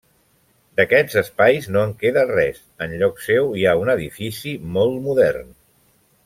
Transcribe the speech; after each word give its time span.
D'aquests 0.79 1.17
espais 1.19 1.67
no 1.75 1.83
en 1.89 1.93
queda 2.03 2.23
res; 2.31 2.57
enlloc 2.87 3.21
seu 3.29 3.53
hi 3.61 3.67
ha 3.73 3.77
un 3.83 3.93
edifici 3.97 4.55
molt 4.79 4.99
modern. 5.07 5.55